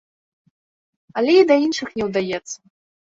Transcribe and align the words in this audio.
Але 1.21 1.33
і 1.41 1.43
да 1.53 1.61
іншых 1.67 1.89
не 2.01 2.11
ўдаецца. 2.11 2.55